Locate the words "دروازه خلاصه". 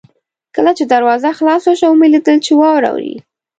0.93-1.71